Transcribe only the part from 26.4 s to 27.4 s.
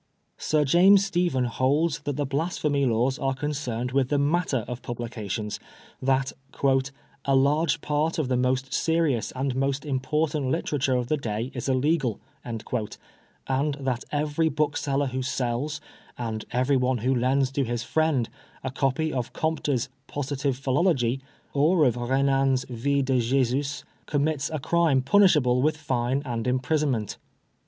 imprisonment.